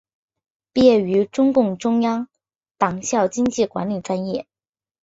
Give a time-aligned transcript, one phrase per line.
[0.73, 2.27] 毕业于中共中央
[2.79, 4.47] 党校经济管理专业。